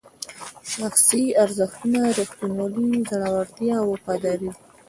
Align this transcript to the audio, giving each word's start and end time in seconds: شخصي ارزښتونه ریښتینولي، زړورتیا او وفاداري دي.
شخصي 0.73 1.23
ارزښتونه 1.43 1.99
ریښتینولي، 2.19 2.89
زړورتیا 3.09 3.75
او 3.81 3.87
وفاداري 3.93 4.37
دي. 4.41 4.51